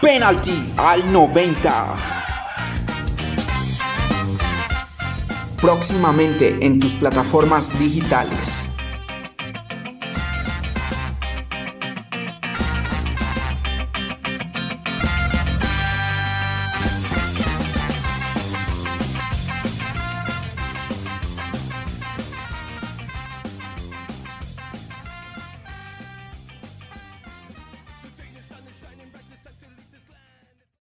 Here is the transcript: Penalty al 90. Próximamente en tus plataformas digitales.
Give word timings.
Penalty 0.00 0.72
al 0.78 1.12
90. 1.12 1.96
Próximamente 5.60 6.56
en 6.62 6.80
tus 6.80 6.94
plataformas 6.94 7.78
digitales. 7.78 8.69